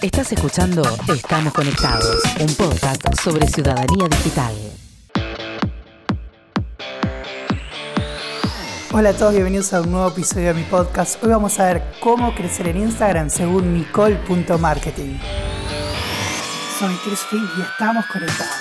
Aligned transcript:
Estás 0.00 0.30
escuchando 0.30 0.82
Estamos 1.12 1.52
Conectados, 1.52 2.22
un 2.38 2.54
podcast 2.54 3.02
sobre 3.20 3.48
ciudadanía 3.48 4.06
digital. 4.08 4.54
Hola 8.92 9.10
a 9.10 9.12
todos, 9.12 9.32
bienvenidos 9.32 9.72
a 9.74 9.80
un 9.80 9.90
nuevo 9.90 10.06
episodio 10.06 10.48
de 10.48 10.54
mi 10.54 10.62
podcast. 10.62 11.20
Hoy 11.24 11.30
vamos 11.30 11.58
a 11.58 11.64
ver 11.64 11.82
cómo 11.98 12.32
crecer 12.32 12.68
en 12.68 12.76
Instagram 12.76 13.28
según 13.28 13.74
Nicole.marketing. 13.74 15.18
Soy 16.78 16.94
Chris 17.04 17.20
Fink 17.28 17.50
y 17.58 17.62
estamos 17.62 18.06
conectados. 18.06 18.54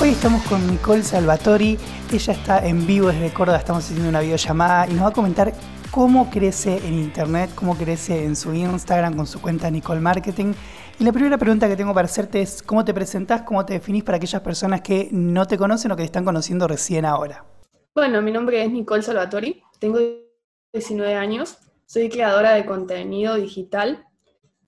Hoy 0.00 0.10
estamos 0.10 0.44
con 0.44 0.64
Nicole 0.70 1.02
Salvatori. 1.02 1.76
Ella 2.12 2.32
está 2.32 2.64
en 2.64 2.86
vivo 2.86 3.08
desde 3.08 3.32
Córdoba, 3.32 3.58
estamos 3.58 3.84
haciendo 3.84 4.08
una 4.08 4.20
videollamada 4.20 4.86
y 4.86 4.92
nos 4.92 5.06
va 5.06 5.08
a 5.08 5.12
comentar 5.12 5.52
cómo 5.90 6.30
crece 6.30 6.78
en 6.86 6.94
Internet, 6.94 7.50
cómo 7.54 7.76
crece 7.76 8.24
en 8.24 8.36
su 8.36 8.52
Instagram 8.52 9.16
con 9.16 9.26
su 9.26 9.40
cuenta 9.40 9.70
Nicole 9.70 10.00
Marketing. 10.00 10.52
Y 10.98 11.04
la 11.04 11.12
primera 11.12 11.38
pregunta 11.38 11.68
que 11.68 11.76
tengo 11.76 11.94
para 11.94 12.06
hacerte 12.06 12.42
es 12.42 12.62
cómo 12.62 12.84
te 12.84 12.92
presentás, 12.92 13.42
cómo 13.42 13.64
te 13.64 13.74
definís 13.74 14.04
para 14.04 14.16
aquellas 14.16 14.42
personas 14.42 14.80
que 14.80 15.08
no 15.12 15.46
te 15.46 15.56
conocen 15.56 15.92
o 15.92 15.96
que 15.96 16.02
te 16.02 16.06
están 16.06 16.24
conociendo 16.24 16.66
recién 16.66 17.04
ahora. 17.04 17.44
Bueno, 17.94 18.20
mi 18.22 18.32
nombre 18.32 18.62
es 18.62 18.70
Nicole 18.70 19.02
Salvatori, 19.02 19.62
tengo 19.78 19.98
19 20.72 21.14
años, 21.14 21.58
soy 21.86 22.08
creadora 22.08 22.54
de 22.54 22.66
contenido 22.66 23.36
digital 23.36 24.04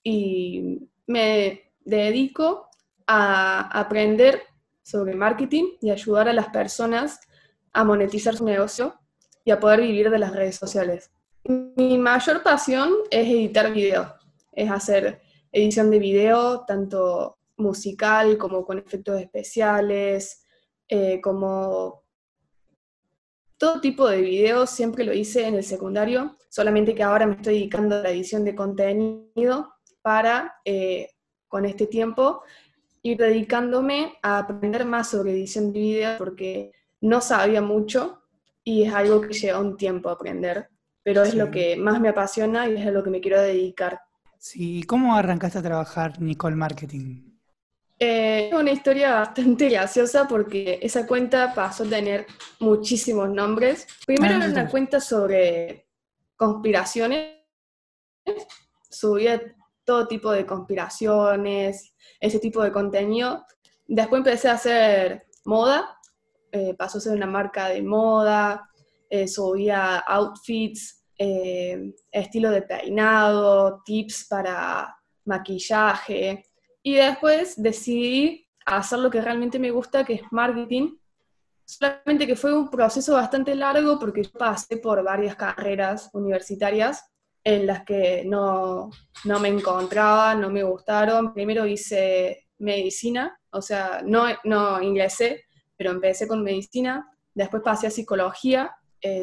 y 0.02 0.89
me 1.06 1.73
dedico 1.84 2.69
a 3.06 3.78
aprender 3.78 4.42
sobre 4.83 5.14
marketing 5.14 5.64
y 5.80 5.91
ayudar 5.91 6.28
a 6.28 6.33
las 6.33 6.48
personas 6.48 7.20
a 7.73 7.84
monetizar 7.84 8.37
su 8.37 8.45
negocio 8.45 9.00
y 9.51 9.53
a 9.53 9.59
poder 9.59 9.81
vivir 9.81 10.11
de 10.11 10.19
las 10.21 10.33
redes 10.33 10.55
sociales. 10.55 11.11
Mi 11.45 11.99
mayor 11.99 12.41
pasión 12.45 12.93
es 13.11 13.27
editar 13.27 13.73
video, 13.73 14.15
es 14.53 14.71
hacer 14.71 15.21
edición 15.51 15.91
de 15.91 15.99
video, 15.99 16.65
tanto 16.65 17.39
musical 17.57 18.39
como 18.39 18.65
con 18.65 18.79
efectos 18.79 19.20
especiales, 19.20 20.45
eh, 20.89 21.20
como 21.20 22.05
todo 23.59 23.81
tipo 23.81 24.09
de 24.09 24.20
videos 24.20 24.70
siempre 24.70 25.03
lo 25.03 25.12
hice 25.12 25.45
en 25.48 25.57
el 25.57 25.64
secundario, 25.64 26.37
solamente 26.48 26.95
que 26.95 27.03
ahora 27.03 27.27
me 27.27 27.35
estoy 27.35 27.55
dedicando 27.55 27.97
a 27.97 28.03
la 28.03 28.11
edición 28.11 28.45
de 28.45 28.55
contenido 28.55 29.75
para, 30.01 30.61
eh, 30.64 31.11
con 31.48 31.64
este 31.64 31.89
tiempo, 31.89 32.42
ir 33.03 33.19
dedicándome 33.19 34.17
a 34.23 34.39
aprender 34.39 34.85
más 34.85 35.11
sobre 35.11 35.33
edición 35.33 35.73
de 35.73 35.81
video 35.81 36.19
porque 36.19 36.70
no 37.01 37.20
sabía 37.20 37.61
mucho 37.61 38.20
y 38.64 38.84
es 38.84 38.92
algo 38.92 39.20
que 39.20 39.33
lleva 39.33 39.61
un 39.61 39.77
tiempo 39.77 40.11
aprender, 40.11 40.69
pero 41.03 41.22
es 41.22 41.34
lo 41.34 41.50
que 41.50 41.77
más 41.77 42.00
me 42.00 42.08
apasiona 42.08 42.69
y 42.69 42.77
es 42.77 42.86
a 42.86 42.91
lo 42.91 43.02
que 43.02 43.11
me 43.11 43.20
quiero 43.20 43.41
dedicar. 43.41 44.00
Sí, 44.39 44.83
¿cómo 44.84 45.14
arrancaste 45.14 45.58
a 45.58 45.62
trabajar 45.62 46.20
Nicole 46.20 46.56
Marketing? 46.56 47.30
Eh, 47.98 48.48
es 48.48 48.55
una 48.55 48.70
historia 48.70 49.12
bastante 49.12 49.69
graciosa 49.69 50.27
porque 50.27 50.78
esa 50.80 51.06
cuenta 51.06 51.52
pasó 51.55 51.84
a 51.84 51.89
tener 51.89 52.27
muchísimos 52.58 53.28
nombres. 53.28 53.86
Primero 54.06 54.34
ah, 54.34 54.36
era 54.39 54.47
una 54.47 54.70
cuenta 54.70 55.00
sobre 55.00 55.86
conspiraciones, 56.34 57.34
subía 58.89 59.42
todo 59.84 60.08
tipo 60.08 60.33
de 60.33 60.47
conspiraciones, 60.47 61.95
ese 62.19 62.39
tipo 62.39 62.62
de 62.62 62.72
contenido. 62.72 63.45
Después 63.86 64.20
empecé 64.20 64.48
a 64.48 64.55
hacer 64.55 65.27
moda, 65.45 65.98
eh, 66.53 66.75
pasó 66.75 66.98
a 66.98 67.01
ser 67.01 67.17
una 67.17 67.27
marca 67.27 67.69
de 67.69 67.83
moda, 67.83 68.69
eh, 69.09 69.27
subía 69.29 69.98
outfits, 69.98 70.97
estilo 72.11 72.51
de 72.51 72.62
peinado, 72.62 73.83
tips 73.84 74.27
para 74.31 74.97
maquillaje, 75.27 76.47
y 76.83 76.95
después 76.95 77.61
decidí 77.62 78.48
hacer 78.65 79.01
lo 79.01 79.11
que 79.11 79.20
realmente 79.20 79.59
me 79.59 79.70
gusta, 79.70 80.05
que 80.05 80.15
es 80.15 80.23
marketing. 80.31 80.97
Solamente 81.65 82.27
que 82.27 82.37
fue 82.37 82.57
un 82.57 82.70
proceso 82.70 83.14
bastante 83.14 83.55
largo 83.55 83.98
porque 83.98 84.23
pasé 84.36 84.79
por 84.79 85.03
varias 85.05 85.36
carreras 85.36 86.11
universitarias 86.13 87.05
en 87.45 87.67
las 87.67 87.85
que 87.85 88.24
no, 88.24 88.91
no 89.24 89.41
me 89.41 89.48
encontraba, 89.48 90.35
no 90.35 90.51
me 90.51 90.63
gustaron. 90.63 91.33
Primero 91.33 91.67
hice 91.67 92.48
medicina, 92.58 93.39
o 93.51 93.63
sea, 93.63 94.03
no, 94.05 94.24
no 94.45 94.83
ingresé, 94.83 95.45
pero 95.80 95.92
empecé 95.92 96.29
con 96.29 96.45
medicina. 96.45 97.11
Después 97.33 97.63
pasé 97.63 97.86
a 97.86 97.91
psicología, 97.91 98.77
eh, 99.01 99.23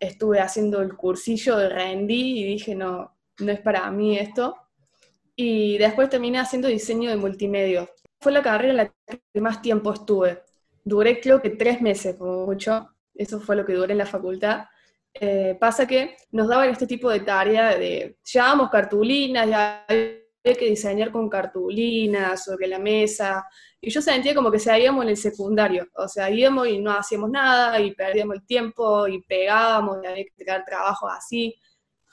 estuve 0.00 0.40
haciendo 0.40 0.80
el 0.80 0.96
cursillo 0.96 1.58
de 1.58 1.68
rendí 1.68 2.40
y 2.40 2.44
dije, 2.44 2.74
no, 2.74 3.14
no 3.40 3.52
es 3.52 3.60
para 3.60 3.90
mí 3.90 4.18
esto 4.18 4.56
y 5.36 5.76
después 5.76 6.08
terminé 6.08 6.38
haciendo 6.38 6.66
diseño 6.66 7.10
de 7.10 7.16
multimedia. 7.18 7.86
Fue 8.22 8.32
la 8.32 8.42
carrera 8.42 8.70
en 8.70 8.76
la 8.78 8.94
que 9.34 9.40
más 9.42 9.60
tiempo 9.60 9.92
estuve. 9.92 10.44
Duré 10.82 11.20
creo 11.20 11.42
que 11.42 11.50
tres 11.50 11.82
meses, 11.82 12.16
como 12.16 12.46
mucho. 12.46 12.88
Eso 13.14 13.38
fue 13.38 13.54
lo 13.54 13.66
que 13.66 13.74
duré 13.74 13.92
en 13.92 13.98
la 13.98 14.06
facultad. 14.06 14.64
Eh, 15.12 15.58
pasa 15.60 15.86
que 15.86 16.16
nos 16.32 16.48
daban 16.48 16.70
este 16.70 16.86
tipo 16.86 17.10
de 17.10 17.20
tarea 17.20 17.76
de, 17.76 18.16
llevábamos 18.32 18.70
cartulinas, 18.70 19.46
ya 19.46 19.84
había 19.86 20.22
que 20.42 20.70
diseñar 20.70 21.12
con 21.12 21.28
cartulinas 21.28 22.44
sobre 22.44 22.66
la 22.66 22.78
mesa, 22.78 23.44
y 23.80 23.90
yo 23.90 24.02
sentía 24.02 24.34
como 24.34 24.50
que 24.50 24.58
seguíamos 24.58 25.04
en 25.04 25.10
el 25.10 25.16
secundario, 25.16 25.86
o 25.94 26.08
sea, 26.08 26.30
íbamos 26.30 26.68
y 26.68 26.80
no 26.80 26.92
hacíamos 26.92 27.30
nada, 27.30 27.78
y 27.80 27.94
perdíamos 27.94 28.36
el 28.36 28.46
tiempo, 28.46 29.06
y 29.06 29.22
pegábamos, 29.22 29.98
y 30.02 30.06
había 30.06 30.24
que 30.24 30.30
entregar 30.30 30.64
trabajos 30.64 31.10
así, 31.16 31.54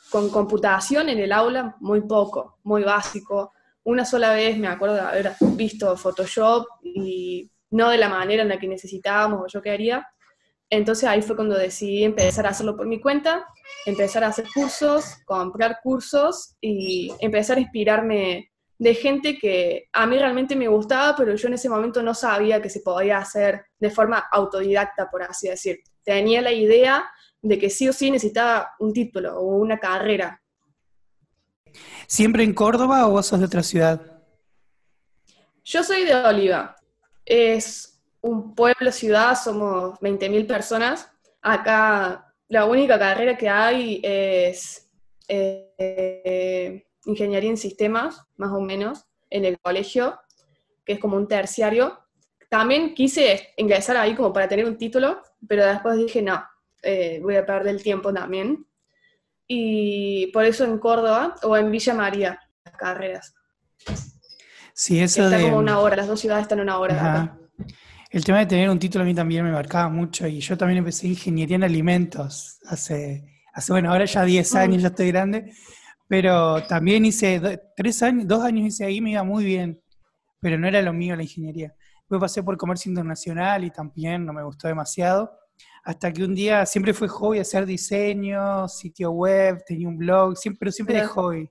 con 0.09 0.29
computación 0.29 1.09
en 1.09 1.19
el 1.19 1.31
aula, 1.31 1.75
muy 1.79 2.01
poco, 2.01 2.59
muy 2.63 2.83
básico. 2.83 3.51
Una 3.83 4.05
sola 4.05 4.33
vez 4.33 4.57
me 4.57 4.67
acuerdo 4.67 4.95
de 4.95 5.01
haber 5.01 5.33
visto 5.55 5.95
Photoshop 5.97 6.67
y 6.83 7.51
no 7.71 7.89
de 7.89 7.97
la 7.97 8.09
manera 8.09 8.43
en 8.43 8.49
la 8.49 8.59
que 8.59 8.67
necesitábamos 8.67 9.41
o 9.41 9.47
yo 9.47 9.61
quería. 9.61 10.07
Entonces 10.69 11.07
ahí 11.07 11.21
fue 11.21 11.35
cuando 11.35 11.57
decidí 11.57 12.03
empezar 12.03 12.45
a 12.45 12.49
hacerlo 12.49 12.75
por 12.75 12.87
mi 12.87 12.99
cuenta, 12.99 13.47
empezar 13.85 14.23
a 14.23 14.27
hacer 14.27 14.45
cursos, 14.53 15.17
comprar 15.25 15.79
cursos 15.83 16.55
y 16.61 17.11
empezar 17.19 17.57
a 17.57 17.61
inspirarme 17.61 18.51
de 18.77 18.93
gente 18.93 19.37
que 19.37 19.87
a 19.93 20.05
mí 20.05 20.17
realmente 20.17 20.55
me 20.55 20.67
gustaba, 20.67 21.15
pero 21.15 21.35
yo 21.35 21.47
en 21.47 21.53
ese 21.53 21.69
momento 21.69 22.03
no 22.03 22.13
sabía 22.13 22.61
que 22.61 22.69
se 22.69 22.81
podía 22.81 23.19
hacer 23.19 23.65
de 23.79 23.89
forma 23.89 24.27
autodidacta, 24.31 25.09
por 25.09 25.23
así 25.23 25.47
decir. 25.47 25.79
Tenía 26.03 26.41
la 26.41 26.51
idea, 26.51 27.09
de 27.45 27.59
que 27.59 27.69
sí 27.69 27.87
o 27.87 27.93
sí 27.93 28.09
necesitaba 28.09 28.71
un 28.79 28.91
título 28.91 29.37
o 29.37 29.57
una 29.57 29.79
carrera. 29.79 30.41
¿Siempre 32.07 32.43
en 32.43 32.53
Córdoba 32.53 33.07
o 33.07 33.11
vos 33.11 33.27
sos 33.27 33.39
de 33.39 33.45
otra 33.45 33.61
ciudad? 33.61 34.01
Yo 35.63 35.83
soy 35.83 36.05
de 36.05 36.15
Oliva. 36.15 36.75
Es 37.23 38.01
un 38.21 38.55
pueblo, 38.55 38.91
ciudad, 38.91 39.35
somos 39.35 39.99
20.000 39.99 40.47
personas. 40.47 41.09
Acá 41.41 42.33
la 42.47 42.65
única 42.65 42.97
carrera 42.97 43.37
que 43.37 43.49
hay 43.49 43.99
es 44.03 44.89
eh, 45.27 46.83
ingeniería 47.05 47.49
en 47.49 47.57
sistemas, 47.57 48.25
más 48.37 48.51
o 48.51 48.61
menos, 48.61 49.05
en 49.29 49.45
el 49.45 49.59
colegio, 49.59 50.19
que 50.85 50.93
es 50.93 50.99
como 50.99 51.17
un 51.17 51.27
terciario. 51.27 51.99
También 52.49 52.93
quise 52.93 53.53
ingresar 53.57 53.97
ahí 53.97 54.15
como 54.15 54.31
para 54.31 54.47
tener 54.47 54.65
un 54.65 54.77
título, 54.77 55.21
pero 55.47 55.65
después 55.65 55.97
dije, 55.97 56.21
no, 56.21 56.43
eh, 56.81 57.19
voy 57.21 57.35
a 57.35 57.45
perder 57.45 57.75
el 57.75 57.83
tiempo 57.83 58.13
también. 58.13 58.65
Y 59.47 60.27
por 60.27 60.45
eso 60.45 60.63
en 60.63 60.79
Córdoba 60.79 61.35
o 61.43 61.55
en 61.57 61.71
Villa 61.71 61.93
María, 61.93 62.39
las 62.63 62.75
carreras. 62.75 63.33
Sí, 64.73 64.99
eso 64.99 65.25
Está 65.25 65.41
como 65.41 65.57
una 65.57 65.79
hora, 65.79 65.95
las 65.95 66.07
dos 66.07 66.19
ciudades 66.19 66.43
están 66.43 66.59
una 66.59 66.77
hora 66.79 66.95
acá. 66.95 67.37
El 68.09 68.23
tema 68.23 68.39
de 68.39 68.45
tener 68.45 68.69
un 68.69 68.79
título 68.79 69.03
a 69.03 69.05
mí 69.05 69.13
también 69.13 69.43
me 69.43 69.51
marcaba 69.51 69.89
mucho 69.89 70.27
y 70.27 70.39
yo 70.39 70.57
también 70.57 70.77
empecé 70.77 71.07
ingeniería 71.07 71.55
en 71.55 71.63
alimentos 71.63 72.59
hace, 72.65 73.25
hace 73.53 73.73
bueno, 73.73 73.91
ahora 73.91 74.05
ya 74.05 74.23
10 74.23 74.53
mm. 74.53 74.57
años, 74.57 74.81
ya 74.81 74.87
estoy 74.87 75.07
grande, 75.11 75.51
pero 76.07 76.63
también 76.67 77.05
hice 77.05 77.41
tres 77.75 78.01
años, 78.03 78.27
dos 78.27 78.43
años 78.43 78.67
hice 78.67 78.85
ahí, 78.85 79.01
me 79.01 79.11
iba 79.11 79.23
muy 79.23 79.43
bien, 79.43 79.81
pero 80.39 80.57
no 80.57 80.67
era 80.67 80.81
lo 80.81 80.93
mío 80.93 81.15
la 81.15 81.23
ingeniería. 81.23 81.73
Después 82.01 82.21
pasé 82.21 82.43
por 82.43 82.57
comercio 82.57 82.89
internacional 82.89 83.63
y 83.63 83.71
también 83.71 84.25
no 84.25 84.33
me 84.33 84.43
gustó 84.43 84.67
demasiado 84.67 85.31
hasta 85.85 86.11
que 86.11 86.23
un 86.23 86.33
día 86.33 86.65
siempre 86.65 86.93
fue 86.93 87.07
hobby 87.07 87.39
hacer 87.39 87.65
diseño, 87.65 88.67
sitio 88.67 89.11
web, 89.11 89.63
tenía 89.65 89.87
un 89.87 89.97
blog, 89.97 90.35
siempre, 90.35 90.59
pero 90.59 90.71
siempre 90.71 90.95
de 90.95 91.05
hobby. 91.05 91.49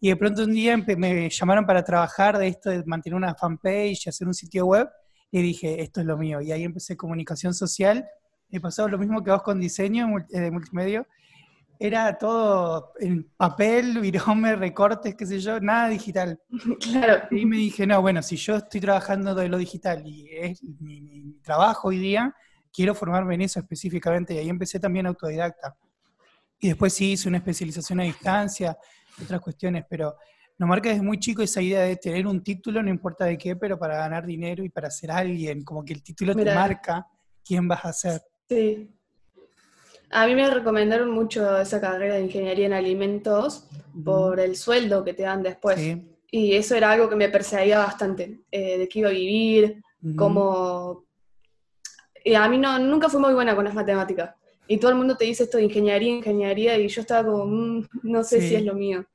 Y 0.00 0.08
de 0.08 0.16
pronto 0.16 0.44
un 0.44 0.52
día 0.52 0.74
me 0.76 1.28
llamaron 1.28 1.66
para 1.66 1.84
trabajar 1.84 2.38
de 2.38 2.48
esto 2.48 2.70
de 2.70 2.82
mantener 2.84 3.14
una 3.14 3.34
fanpage, 3.34 4.08
hacer 4.08 4.26
un 4.26 4.32
sitio 4.32 4.64
web, 4.64 4.88
y 5.30 5.42
dije, 5.42 5.82
esto 5.82 6.00
es 6.00 6.06
lo 6.06 6.16
mío. 6.16 6.40
Y 6.40 6.50
ahí 6.50 6.64
empecé 6.64 6.96
comunicación 6.96 7.52
social. 7.52 8.08
He 8.50 8.58
pasado 8.58 8.88
lo 8.88 8.96
mismo 8.96 9.22
que 9.22 9.30
vos 9.30 9.42
con 9.42 9.60
diseño 9.60 10.08
eh, 10.30 10.40
de 10.40 10.50
multimedia. 10.50 11.06
Era 11.78 12.18
todo 12.18 12.92
en 12.98 13.30
papel, 13.36 14.00
virome, 14.00 14.56
recortes, 14.56 15.14
qué 15.14 15.26
sé 15.26 15.38
yo, 15.38 15.60
nada 15.60 15.88
digital. 15.88 16.40
Claro. 16.80 17.28
Y 17.30 17.46
me 17.46 17.56
dije, 17.56 17.86
no, 17.86 18.00
bueno, 18.00 18.22
si 18.22 18.36
yo 18.36 18.56
estoy 18.56 18.80
trabajando 18.80 19.34
de 19.34 19.48
lo 19.48 19.58
digital 19.58 20.02
y 20.06 20.28
es 20.32 20.62
mi 20.62 21.38
trabajo 21.42 21.88
hoy 21.88 21.98
día, 21.98 22.34
quiero 22.72 22.94
formarme 22.94 23.34
en 23.34 23.42
eso 23.42 23.60
específicamente 23.60 24.34
y 24.34 24.38
ahí 24.38 24.48
empecé 24.48 24.80
también 24.80 25.06
autodidacta. 25.06 25.76
Y 26.60 26.68
después 26.68 26.92
sí 26.92 27.12
hice 27.12 27.28
una 27.28 27.38
especialización 27.38 28.00
a 28.00 28.04
distancia, 28.04 28.76
otras 29.22 29.40
cuestiones, 29.40 29.84
pero 29.88 30.16
nos 30.58 30.68
marca 30.68 30.88
desde 30.88 31.02
muy 31.02 31.18
chico 31.18 31.42
esa 31.42 31.62
idea 31.62 31.82
de 31.82 31.96
tener 31.96 32.26
un 32.26 32.42
título, 32.42 32.82
no 32.82 32.90
importa 32.90 33.24
de 33.24 33.38
qué, 33.38 33.54
pero 33.54 33.78
para 33.78 33.96
ganar 33.96 34.26
dinero 34.26 34.64
y 34.64 34.68
para 34.68 34.90
ser 34.90 35.12
alguien, 35.12 35.62
como 35.62 35.84
que 35.84 35.92
el 35.92 36.02
título 36.02 36.34
te 36.34 36.52
marca 36.52 37.06
quién 37.44 37.68
vas 37.68 37.84
a 37.84 37.92
ser. 37.92 38.22
Sí. 38.48 38.90
A 40.10 40.26
mí 40.26 40.34
me 40.34 40.48
recomendaron 40.48 41.10
mucho 41.10 41.58
esa 41.60 41.80
carrera 41.80 42.14
de 42.14 42.22
ingeniería 42.22 42.66
en 42.66 42.72
alimentos 42.72 43.68
por 44.04 44.40
el 44.40 44.56
sueldo 44.56 45.04
que 45.04 45.12
te 45.14 45.22
dan 45.24 45.42
después. 45.42 45.78
Sí. 45.78 46.08
Y 46.30 46.54
eso 46.54 46.74
era 46.74 46.92
algo 46.92 47.08
que 47.08 47.16
me 47.16 47.28
perseguía 47.28 47.78
bastante, 47.78 48.40
eh, 48.50 48.78
de 48.78 48.88
qué 48.88 48.98
iba 49.00 49.08
a 49.08 49.12
vivir, 49.12 49.82
Ujú. 50.02 50.16
cómo... 50.16 51.04
Y 52.24 52.34
a 52.34 52.48
mí 52.48 52.58
no, 52.58 52.78
nunca 52.78 53.08
fui 53.08 53.20
muy 53.20 53.32
buena 53.34 53.54
con 53.56 53.64
las 53.64 53.74
matemáticas. 53.74 54.34
Y 54.66 54.76
todo 54.78 54.90
el 54.90 54.96
mundo 54.98 55.16
te 55.16 55.24
dice 55.24 55.44
esto 55.44 55.56
de 55.56 55.64
ingeniería, 55.64 56.10
ingeniería, 56.16 56.76
y 56.76 56.88
yo 56.88 57.00
estaba 57.00 57.26
como, 57.30 57.46
"Mm, 57.46 57.88
no 58.02 58.22
sé 58.24 58.40
Sí. 58.42 58.48
si 58.48 58.54
es 58.56 58.64
lo 58.64 58.74
mío. 58.74 59.06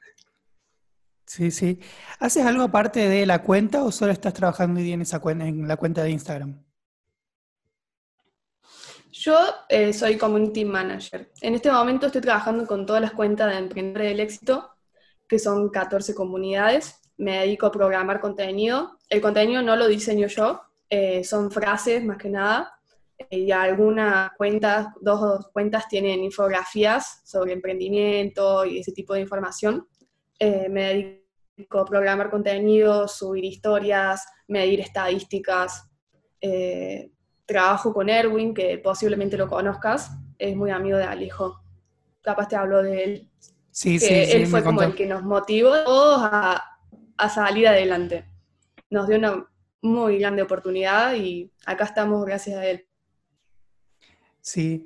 Sí, 1.28 1.52
sí. 1.52 1.80
¿Haces 2.20 2.46
algo 2.46 2.64
aparte 2.64 3.08
de 3.08 3.26
la 3.26 3.42
cuenta 3.44 3.84
o 3.84 3.92
solo 3.92 4.12
estás 4.12 4.34
trabajando 4.34 4.80
hoy 4.80 4.86
día 4.86 4.96
en 4.96 5.02
esa 5.02 5.20
cuenta, 5.20 5.48
en 5.48 5.68
la 5.68 5.78
cuenta 5.78 6.04
de 6.04 6.10
Instagram? 6.12 6.60
Yo 9.26 9.40
eh, 9.70 9.94
soy 9.94 10.18
community 10.18 10.66
manager. 10.66 11.32
En 11.40 11.56
este 11.56 11.72
momento 11.72 12.08
estoy 12.08 12.20
trabajando 12.20 12.68
con 12.68 12.86
todas 12.86 13.02
las 13.02 13.14
cuentas 13.14 13.50
de 13.50 13.58
Emprendedores 13.58 14.10
del 14.10 14.20
Éxito, 14.20 14.70
que 15.30 15.40
son 15.40 15.70
14 15.70 16.14
comunidades. 16.14 17.00
Me 17.16 17.40
dedico 17.40 17.68
a 17.68 17.72
programar 17.72 18.20
contenido. 18.20 19.00
El 19.08 19.22
contenido 19.22 19.62
no 19.62 19.78
lo 19.78 19.88
diseño 19.88 20.28
yo, 20.28 20.60
eh, 20.90 21.24
son 21.24 21.52
frases 21.52 22.04
más 22.04 22.18
que 22.18 22.28
nada. 22.28 22.78
Eh, 23.18 23.40
y 23.40 23.52
algunas 23.54 24.32
cuentas, 24.36 24.88
dos 25.00 25.48
cuentas 25.54 25.88
tienen 25.88 26.22
infografías 26.22 27.22
sobre 27.24 27.54
emprendimiento 27.54 28.66
y 28.66 28.80
ese 28.80 28.92
tipo 28.92 29.14
de 29.14 29.22
información. 29.22 29.88
Me 30.38 31.16
dedico 31.56 31.80
a 31.80 31.86
programar 31.86 32.30
contenido, 32.30 33.08
subir 33.08 33.46
historias, 33.46 34.26
medir 34.50 34.82
estadísticas. 34.82 35.90
Trabajo 37.46 37.94
con 37.94 38.10
Erwin, 38.10 38.54
que 38.54 38.78
posiblemente 38.78 39.38
lo 39.38 39.48
conozcas, 39.48 40.12
es 40.38 40.56
muy 40.56 40.72
amigo 40.72 40.98
de 40.98 41.04
Alejo. 41.04 41.62
Capaz 42.22 42.48
te 42.48 42.56
hablo 42.56 42.82
de 42.84 43.04
él. 43.04 43.30
Sí, 43.72 44.00
Que 44.00 44.26
sí, 44.26 44.32
él 44.32 44.48
fue 44.48 44.64
como 44.64 44.78
contó. 44.80 44.92
el 44.92 44.96
que 44.96 45.06
nos 45.06 45.24
motivó 45.24 45.74
a 45.74 45.84
todos 45.84 46.20
a, 46.24 46.64
a 47.18 47.30
salir 47.30 47.68
adelante. 47.68 48.26
Nos 48.90 49.08
dio 49.08 49.18
una 49.18 49.46
muy 49.82 50.20
grande 50.20 50.42
oportunidad 50.44 51.16
y 51.16 51.52
acá 51.66 51.86
estamos 51.86 52.26
gracias 52.26 52.58
a 52.58 52.66
él. 52.66 52.88
Sí. 54.42 54.86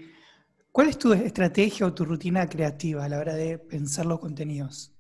¿Cuál 0.72 0.90
es 0.90 0.98
tu 0.98 1.12
estrategia 1.14 1.86
o 1.88 1.94
tu 1.94 2.06
rutina 2.06 2.48
creativa 2.48 3.04
a 3.06 3.10
la 3.10 3.20
hora 3.20 3.34
de 3.34 3.58
pensar 3.58 4.06
los 4.06 4.20
contenidos? 4.20 4.94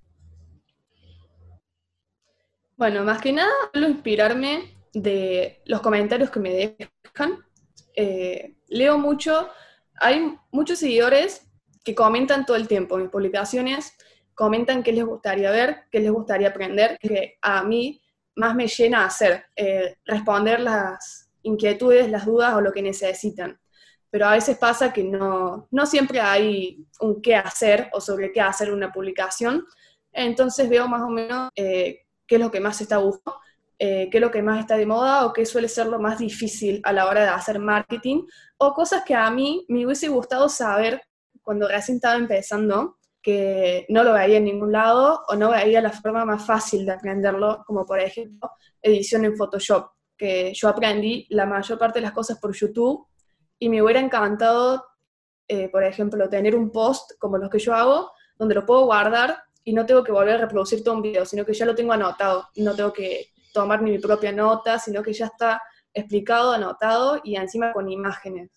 Bueno, 2.76 3.04
más 3.04 3.22
que 3.22 3.32
nada, 3.34 3.52
inspirarme 3.74 4.76
de 4.94 5.62
los 5.66 5.82
comentarios 5.82 6.30
que 6.30 6.40
me 6.40 6.52
dejan. 6.54 7.44
Eh, 8.00 8.56
leo 8.68 9.00
mucho, 9.00 9.50
hay 9.96 10.38
muchos 10.52 10.78
seguidores 10.78 11.50
que 11.84 11.96
comentan 11.96 12.46
todo 12.46 12.56
el 12.56 12.68
tiempo 12.68 12.96
mis 12.98 13.10
publicaciones, 13.10 13.98
comentan 14.36 14.84
qué 14.84 14.92
les 14.92 15.04
gustaría 15.04 15.50
ver, 15.50 15.86
qué 15.92 16.00
les 16.00 16.12
gustaría 16.12 16.50
aprender, 16.50 17.00
que 17.00 17.40
a 17.42 17.64
mí 17.64 18.00
más 18.36 18.54
me 18.54 18.68
llena 18.68 19.06
hacer, 19.06 19.46
eh, 19.56 19.96
responder 20.06 20.60
las 20.60 21.32
inquietudes, 21.42 22.12
las 22.12 22.28
dudas 22.28 22.54
o 22.54 22.62
lo 22.62 22.72
que 22.72 22.84
necesitan. 22.84 23.60
Pero 24.12 24.28
a 24.28 24.34
veces 24.34 24.60
pasa 24.60 24.94
que 24.94 25.04
no, 25.04 25.68
no 25.72 25.86
siempre 25.88 26.22
hay 26.22 26.86
un 27.00 27.20
qué 27.20 27.36
hacer 27.36 27.90
o 27.94 28.00
sobre 28.00 28.32
qué 28.32 28.42
hacer 28.42 28.72
una 28.72 28.92
publicación. 28.92 29.66
Entonces 30.12 30.70
veo 30.70 30.88
más 30.88 31.02
o 31.02 31.10
menos 31.10 31.50
eh, 31.56 32.06
qué 32.28 32.36
es 32.36 32.42
lo 32.42 32.52
que 32.52 32.60
más 32.60 32.80
está 32.80 33.00
buscando, 33.00 33.40
eh, 33.80 34.10
qué 34.10 34.18
es 34.18 34.22
lo 34.22 34.32
que 34.32 34.42
más 34.42 34.60
está 34.60 34.76
de 34.76 34.88
moda 34.88 35.26
o 35.26 35.34
qué 35.34 35.46
suele 35.46 35.68
ser 35.68 35.86
lo 35.86 36.00
más 36.00 36.18
difícil 36.18 36.82
a 36.84 36.92
la 36.92 37.06
hora 37.08 37.22
de 37.22 37.28
hacer 37.28 37.60
marketing 37.60 38.24
o 38.58 38.74
cosas 38.74 39.04
que 39.04 39.14
a 39.14 39.30
mí 39.30 39.66
me 39.68 39.86
hubiese 39.86 40.08
gustado 40.08 40.50
saber 40.50 41.02
cuando 41.44 41.68
recién 41.68 41.98
estaba 41.98 42.16
empezando, 42.16 42.98
que 43.22 43.86
no 43.90 44.04
lo 44.04 44.14
veía 44.14 44.38
en 44.38 44.46
ningún 44.46 44.72
lado 44.72 45.24
o 45.28 45.36
no 45.36 45.52
veía 45.52 45.80
la 45.80 45.92
forma 45.92 46.26
más 46.26 46.46
fácil 46.46 46.86
de 46.86 46.94
aprenderlo, 46.94 47.64
como 47.68 47.86
por 47.86 48.00
ejemplo 48.00 48.52
edición 48.82 49.26
en 49.26 49.38
Photoshop, 49.38 49.92
que 50.18 50.54
yo 50.54 50.70
aprendí 50.70 51.28
la 51.30 51.46
mayor 51.46 51.78
parte 51.78 52.00
de 52.00 52.04
las 52.04 52.14
cosas 52.14 52.40
por 52.40 52.56
YouTube 52.56 53.06
y 53.60 53.70
me 53.70 53.82
hubiera 53.82 54.00
encantado, 54.00 54.86
eh, 55.48 55.70
por 55.70 55.84
ejemplo, 55.84 56.28
tener 56.30 56.56
un 56.56 56.72
post 56.72 57.12
como 57.20 57.38
los 57.38 57.50
que 57.50 57.60
yo 57.60 57.74
hago, 57.74 58.12
donde 58.38 58.56
lo 58.56 58.66
puedo 58.66 58.86
guardar 58.86 59.38
y 59.64 59.74
no 59.74 59.86
tengo 59.86 60.04
que 60.04 60.12
volver 60.12 60.36
a 60.36 60.40
reproducir 60.40 60.84
todo 60.84 60.96
un 60.96 61.02
video, 61.02 61.26
sino 61.26 61.46
que 61.46 61.54
ya 61.54 61.66
lo 61.66 61.76
tengo 61.76 61.94
anotado, 61.94 62.48
no 62.56 62.76
tengo 62.76 62.92
que 62.92 63.32
tomar 63.54 63.82
ni 63.82 63.92
mi 63.92 64.00
propia 64.00 64.32
nota, 64.32 64.80
sino 64.80 65.02
que 65.04 65.14
ya 65.14 65.26
está 65.28 65.62
explicado, 65.94 66.52
anotado 66.52 67.22
y 67.24 67.36
encima 67.36 67.74
con 67.74 67.90
imágenes. 67.90 68.50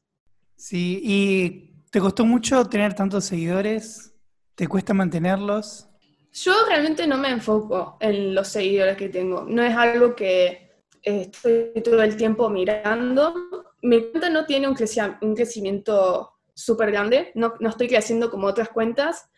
Sí, 0.57 1.01
¿y 1.03 1.73
te 1.91 2.01
costó 2.01 2.25
mucho 2.25 2.67
tener 2.69 2.95
tantos 2.95 3.25
seguidores? 3.25 4.15
¿Te 4.55 4.69
cuesta 4.69 4.93
mantenerlos? 4.93 5.89
Yo 6.33 6.53
realmente 6.69 7.07
no 7.07 7.19
me 7.19 7.31
enfoco 7.31 7.97
en 8.01 8.35
los 8.35 8.49
seguidores 8.49 8.97
que 8.97 9.09
tengo, 9.09 9.45
no 9.49 9.63
es 9.63 9.75
algo 9.75 10.15
que 10.15 10.71
eh, 11.03 11.31
estoy 11.33 11.73
todo 11.83 12.03
el 12.03 12.17
tiempo 12.17 12.49
mirando. 12.51 13.35
Mi 13.83 14.11
cuenta 14.11 14.29
no 14.31 14.45
tiene 14.45 14.69
un, 14.69 14.77
creci- 14.77 15.19
un 15.23 15.35
crecimiento 15.35 16.31
súper 16.55 16.93
grande, 16.93 17.33
no, 17.35 17.55
no 17.59 17.71
estoy 17.71 17.89
creciendo 17.89 18.31
como 18.31 18.47
otras 18.47 18.69
cuentas, 18.69 19.29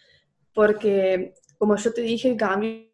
porque 0.53 1.35
como 1.57 1.77
yo 1.77 1.93
te 1.95 2.01
dije, 2.03 2.37
cambié 2.37 2.93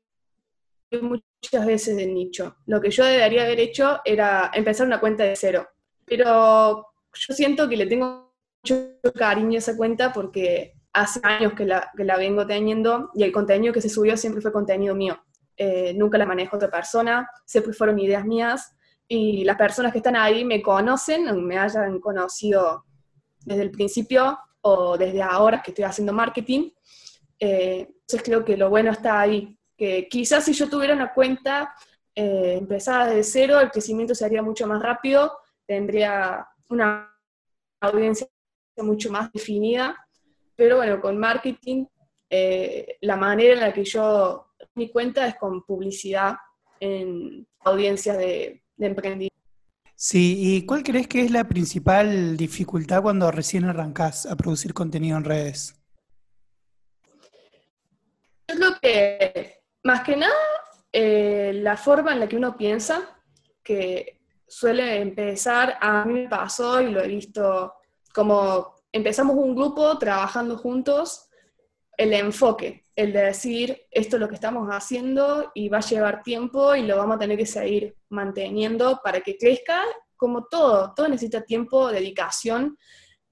muchas 1.42 1.66
veces 1.66 1.96
de 1.96 2.06
nicho. 2.06 2.56
Lo 2.66 2.80
que 2.80 2.90
yo 2.90 3.04
debería 3.04 3.44
haber 3.44 3.60
hecho 3.60 4.00
era 4.04 4.50
empezar 4.54 4.86
una 4.86 5.00
cuenta 5.00 5.24
de 5.24 5.36
cero, 5.36 5.68
pero 6.04 6.86
yo 7.12 7.34
siento 7.34 7.68
que 7.68 7.76
le 7.76 7.86
tengo 7.86 8.32
mucho 8.62 8.92
cariño 9.14 9.56
a 9.56 9.58
esa 9.58 9.76
cuenta 9.76 10.12
porque 10.12 10.74
hace 10.92 11.20
años 11.22 11.52
que 11.54 11.64
la, 11.64 11.90
que 11.96 12.04
la 12.04 12.16
vengo 12.16 12.46
teniendo 12.46 13.10
y 13.14 13.22
el 13.22 13.32
contenido 13.32 13.72
que 13.72 13.80
se 13.80 13.88
subió 13.88 14.16
siempre 14.16 14.42
fue 14.42 14.52
contenido 14.52 14.94
mío. 14.94 15.18
Eh, 15.56 15.92
nunca 15.94 16.18
la 16.18 16.26
manejo 16.26 16.56
otra 16.56 16.70
persona, 16.70 17.28
siempre 17.44 17.72
fueron 17.72 17.98
ideas 17.98 18.24
mías 18.24 18.76
y 19.08 19.44
las 19.44 19.56
personas 19.56 19.92
que 19.92 19.98
están 19.98 20.16
ahí 20.16 20.44
me 20.44 20.62
conocen, 20.62 21.44
me 21.44 21.58
hayan 21.58 21.98
conocido 21.98 22.84
desde 23.44 23.62
el 23.62 23.70
principio 23.70 24.38
o 24.60 24.96
desde 24.96 25.22
ahora 25.22 25.62
que 25.62 25.70
estoy 25.70 25.84
haciendo 25.84 26.12
marketing. 26.12 26.70
Eh, 27.40 27.88
entonces 27.88 28.22
creo 28.22 28.44
que 28.44 28.56
lo 28.56 28.70
bueno 28.70 28.90
está 28.90 29.20
ahí, 29.20 29.57
que 29.78 30.08
quizás 30.08 30.44
si 30.44 30.52
yo 30.52 30.68
tuviera 30.68 30.94
una 30.94 31.14
cuenta 31.14 31.72
eh, 32.14 32.56
empezada 32.58 33.06
desde 33.06 33.22
cero, 33.22 33.60
el 33.60 33.70
crecimiento 33.70 34.14
sería 34.14 34.42
mucho 34.42 34.66
más 34.66 34.82
rápido, 34.82 35.38
tendría 35.64 36.46
una 36.68 37.14
audiencia 37.80 38.26
mucho 38.78 39.10
más 39.10 39.32
definida, 39.32 39.96
pero 40.56 40.76
bueno, 40.76 41.00
con 41.00 41.16
marketing, 41.16 41.86
eh, 42.28 42.98
la 43.00 43.16
manera 43.16 43.54
en 43.54 43.60
la 43.60 43.72
que 43.72 43.84
yo 43.84 44.48
mi 44.74 44.90
cuenta 44.90 45.26
es 45.26 45.36
con 45.36 45.62
publicidad 45.64 46.36
en 46.80 47.46
audiencias 47.60 48.18
de, 48.18 48.62
de 48.76 48.86
emprendimiento. 48.86 49.36
Sí, 49.94 50.36
¿y 50.38 50.66
cuál 50.66 50.82
crees 50.82 51.08
que 51.08 51.22
es 51.22 51.30
la 51.30 51.48
principal 51.48 52.36
dificultad 52.36 53.02
cuando 53.02 53.30
recién 53.30 53.64
arrancás 53.64 54.26
a 54.26 54.36
producir 54.36 54.74
contenido 54.74 55.16
en 55.16 55.24
redes? 55.24 55.74
Yo 58.48 58.56
creo 58.56 58.78
que, 58.80 59.58
más 59.84 60.02
que 60.02 60.16
nada, 60.16 60.34
eh, 60.92 61.52
la 61.54 61.76
forma 61.76 62.12
en 62.12 62.20
la 62.20 62.28
que 62.28 62.36
uno 62.36 62.56
piensa, 62.56 63.20
que 63.62 64.20
suele 64.46 65.00
empezar, 65.00 65.76
a 65.80 66.04
mí 66.04 66.22
me 66.22 66.28
pasó 66.28 66.80
y 66.80 66.90
lo 66.90 67.02
he 67.02 67.08
visto 67.08 67.74
como 68.14 68.74
empezamos 68.92 69.36
un 69.36 69.54
grupo 69.54 69.98
trabajando 69.98 70.56
juntos, 70.56 71.28
el 71.96 72.12
enfoque, 72.12 72.86
el 72.96 73.12
de 73.12 73.24
decir 73.24 73.82
esto 73.90 74.16
es 74.16 74.20
lo 74.20 74.28
que 74.28 74.36
estamos 74.36 74.68
haciendo 74.70 75.50
y 75.54 75.68
va 75.68 75.78
a 75.78 75.82
llevar 75.82 76.22
tiempo 76.22 76.74
y 76.74 76.82
lo 76.82 76.96
vamos 76.96 77.16
a 77.16 77.18
tener 77.18 77.36
que 77.36 77.46
seguir 77.46 77.96
manteniendo 78.08 79.00
para 79.04 79.20
que 79.20 79.36
crezca, 79.36 79.82
como 80.16 80.46
todo, 80.46 80.94
todo 80.94 81.08
necesita 81.08 81.42
tiempo, 81.42 81.92
dedicación 81.92 82.76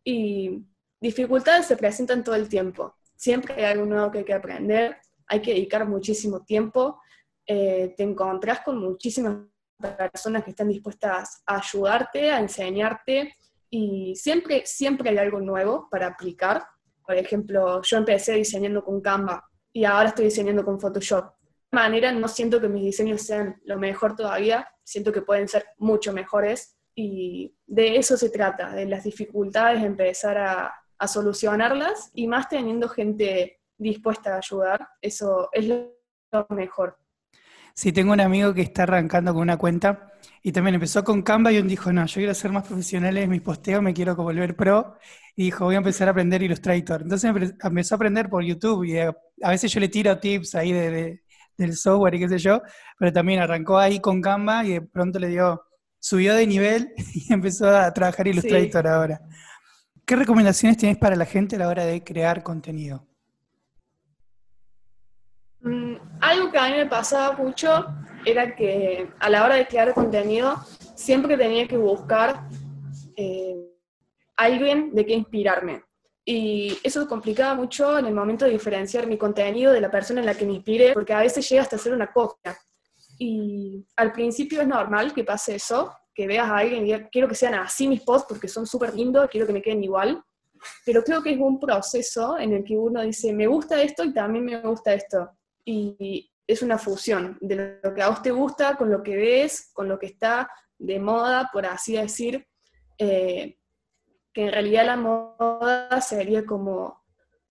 y 0.04 0.62
dificultades 1.00 1.66
se 1.66 1.76
presentan 1.76 2.22
todo 2.22 2.34
el 2.34 2.48
tiempo. 2.48 2.96
Siempre 3.16 3.54
hay 3.54 3.72
algo 3.72 3.86
nuevo 3.86 4.10
que 4.10 4.18
hay 4.18 4.24
que 4.24 4.34
aprender, 4.34 4.98
hay 5.26 5.40
que 5.40 5.52
dedicar 5.52 5.86
muchísimo 5.88 6.44
tiempo, 6.44 7.00
eh, 7.46 7.94
te 7.96 8.02
encontrás 8.02 8.60
con 8.60 8.78
muchísimas 8.78 9.38
personas 9.78 10.42
que 10.44 10.50
están 10.50 10.68
dispuestas 10.68 11.42
a 11.46 11.58
ayudarte, 11.58 12.30
a 12.30 12.40
enseñarte, 12.40 13.34
y 13.70 14.14
siempre, 14.16 14.62
siempre 14.64 15.10
hay 15.10 15.18
algo 15.18 15.40
nuevo 15.40 15.88
para 15.90 16.06
aplicar. 16.08 16.64
Por 17.04 17.16
ejemplo, 17.16 17.82
yo 17.82 17.96
empecé 17.98 18.34
diseñando 18.34 18.84
con 18.84 19.00
Canva 19.00 19.44
y 19.72 19.84
ahora 19.84 20.08
estoy 20.08 20.26
diseñando 20.26 20.64
con 20.64 20.80
Photoshop. 20.80 21.32
De 21.70 21.76
manera, 21.76 22.12
no 22.12 22.28
siento 22.28 22.60
que 22.60 22.68
mis 22.68 22.84
diseños 22.84 23.22
sean 23.22 23.60
lo 23.64 23.78
mejor 23.78 24.16
todavía, 24.16 24.68
siento 24.82 25.12
que 25.12 25.22
pueden 25.22 25.48
ser 25.48 25.66
mucho 25.78 26.12
mejores 26.12 26.78
y 26.94 27.54
de 27.66 27.96
eso 27.96 28.16
se 28.16 28.30
trata, 28.30 28.70
de 28.70 28.86
las 28.86 29.04
dificultades, 29.04 29.82
empezar 29.82 30.38
a, 30.38 30.74
a 30.98 31.08
solucionarlas 31.08 32.10
y 32.14 32.26
más 32.26 32.48
teniendo 32.48 32.88
gente 32.88 33.60
dispuesta 33.78 34.34
a 34.34 34.38
ayudar, 34.38 34.88
eso 35.00 35.48
es 35.52 35.66
lo 35.66 36.46
mejor. 36.50 36.98
Sí, 37.74 37.92
tengo 37.92 38.12
un 38.12 38.20
amigo 38.20 38.54
que 38.54 38.62
está 38.62 38.84
arrancando 38.84 39.34
con 39.34 39.42
una 39.42 39.58
cuenta 39.58 40.10
y 40.42 40.50
también 40.50 40.76
empezó 40.76 41.04
con 41.04 41.20
Canva 41.20 41.52
y 41.52 41.58
un 41.58 41.68
dijo, 41.68 41.92
no, 41.92 42.06
yo 42.06 42.14
quiero 42.14 42.32
ser 42.32 42.50
más 42.50 42.66
profesional 42.66 43.16
en 43.18 43.28
mis 43.28 43.42
posteos, 43.42 43.82
me 43.82 43.92
quiero 43.92 44.16
volver 44.16 44.56
pro. 44.56 44.96
Y 45.34 45.44
dijo, 45.44 45.66
voy 45.66 45.74
a 45.74 45.78
empezar 45.78 46.08
a 46.08 46.12
aprender 46.12 46.42
Illustrator. 46.42 47.02
Entonces 47.02 47.54
empezó 47.62 47.94
a 47.94 47.96
aprender 47.96 48.30
por 48.30 48.42
YouTube 48.42 48.84
y 48.84 48.98
a, 48.98 49.14
veces 49.50 49.70
yo 49.70 49.80
le 49.80 49.88
tiro 49.88 50.18
tips 50.18 50.54
ahí 50.54 50.72
de, 50.72 51.22
del 51.58 51.76
software 51.76 52.14
y 52.14 52.20
qué 52.20 52.28
sé 52.30 52.38
yo, 52.38 52.62
pero 52.98 53.12
también 53.12 53.40
arrancó 53.40 53.76
ahí 53.78 54.00
con 54.00 54.22
Canva 54.22 54.64
y 54.64 54.70
de 54.70 54.80
pronto 54.80 55.18
le 55.18 55.28
dio, 55.28 55.62
subió 55.98 56.34
de 56.34 56.46
nivel 56.46 56.94
y 57.14 57.30
empezó 57.30 57.68
a 57.68 57.92
trabajar 57.92 58.26
Illustrator 58.26 58.86
ahora. 58.86 59.20
¿Qué 60.06 60.16
recomendaciones 60.16 60.78
tienes 60.78 60.96
para 60.96 61.16
la 61.16 61.26
gente 61.26 61.56
a 61.56 61.58
la 61.58 61.68
hora 61.68 61.84
de 61.84 62.02
crear 62.02 62.42
contenido? 62.42 63.06
Mm, 65.66 65.96
algo 66.20 66.52
que 66.52 66.58
a 66.58 66.68
mí 66.68 66.76
me 66.76 66.86
pasaba 66.86 67.36
mucho 67.36 67.86
era 68.24 68.54
que 68.54 69.10
a 69.18 69.28
la 69.28 69.44
hora 69.44 69.56
de 69.56 69.66
crear 69.66 69.92
contenido 69.94 70.54
siempre 70.94 71.36
tenía 71.36 71.66
que 71.66 71.76
buscar 71.76 72.48
eh, 73.16 73.56
alguien 74.36 74.94
de 74.94 75.04
qué 75.04 75.14
inspirarme. 75.14 75.82
Y 76.24 76.78
eso 76.84 77.08
complicaba 77.08 77.54
mucho 77.54 77.98
en 77.98 78.06
el 78.06 78.14
momento 78.14 78.44
de 78.44 78.52
diferenciar 78.52 79.08
mi 79.08 79.18
contenido 79.18 79.72
de 79.72 79.80
la 79.80 79.90
persona 79.90 80.20
en 80.20 80.26
la 80.26 80.34
que 80.34 80.46
me 80.46 80.54
inspire, 80.54 80.92
porque 80.92 81.12
a 81.12 81.20
veces 81.20 81.48
llega 81.48 81.62
hasta 81.62 81.78
ser 81.78 81.92
una 81.92 82.12
copia. 82.12 82.56
Y 83.18 83.84
al 83.96 84.12
principio 84.12 84.60
es 84.60 84.68
normal 84.68 85.12
que 85.12 85.24
pase 85.24 85.56
eso, 85.56 85.92
que 86.14 86.28
veas 86.28 86.48
a 86.48 86.58
alguien 86.58 86.82
y 86.82 86.84
digas, 86.84 87.08
quiero 87.10 87.26
que 87.26 87.34
sean 87.34 87.54
así 87.54 87.88
mis 87.88 88.02
posts 88.02 88.28
porque 88.28 88.46
son 88.46 88.68
súper 88.68 88.94
lindos, 88.94 89.28
quiero 89.30 89.48
que 89.48 89.52
me 89.52 89.62
queden 89.62 89.82
igual. 89.82 90.22
Pero 90.84 91.02
creo 91.02 91.22
que 91.22 91.32
es 91.32 91.40
un 91.40 91.58
proceso 91.58 92.38
en 92.38 92.52
el 92.52 92.62
que 92.62 92.76
uno 92.76 93.02
dice, 93.02 93.32
me 93.32 93.48
gusta 93.48 93.82
esto 93.82 94.04
y 94.04 94.12
también 94.14 94.44
me 94.44 94.60
gusta 94.60 94.94
esto 94.94 95.28
y 95.66 96.32
es 96.46 96.62
una 96.62 96.78
fusión 96.78 97.36
de 97.40 97.80
lo 97.82 97.92
que 97.92 98.02
a 98.02 98.08
vos 98.08 98.22
te 98.22 98.30
gusta 98.30 98.76
con 98.76 98.90
lo 98.90 99.02
que 99.02 99.16
ves, 99.16 99.70
con 99.74 99.88
lo 99.88 99.98
que 99.98 100.06
está 100.06 100.48
de 100.78 100.98
moda, 101.00 101.50
por 101.52 101.66
así 101.66 101.96
decir, 101.96 102.46
eh, 102.98 103.58
que 104.32 104.44
en 104.44 104.52
realidad 104.52 104.86
la 104.86 104.96
moda 104.96 106.00
sería 106.00 106.44
como, 106.44 107.04